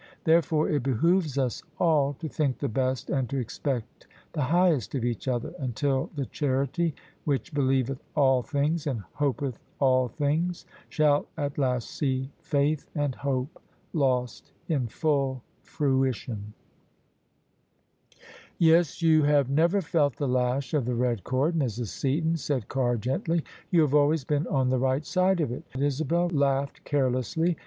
[0.23, 5.05] Therefore it behoves us all to think the best and to expect the highest of
[5.05, 11.59] each other, until the charity which believeth all things and hopeth all things shall at
[11.59, 13.61] last see faith and hope
[13.93, 16.53] lost in full fruition.
[18.09, 18.23] THE SUBJECTION"
[18.97, 21.89] Yes, you have never felt the lash of the red cord, Mrs.
[21.89, 26.27] Seaton," said Carr gently: "you have always been on the right side of it." Isabel
[26.29, 27.55] laughed carelessly.